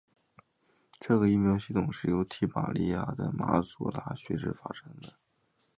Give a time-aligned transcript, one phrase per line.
[0.99, 5.13] 这个音标系统是由提比哩亚的马所拉学士发展成的。